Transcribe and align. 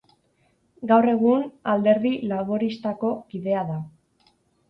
Gaur 0.91 1.07
egun, 1.11 1.43
Alderdi 1.73 2.13
Laboristako 2.31 3.13
kidea 3.35 3.61
da. 3.71 3.77